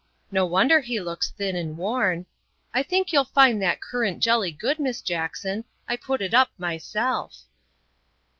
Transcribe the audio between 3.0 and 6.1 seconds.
you'll find that currant jelly good, Miss Jackson, I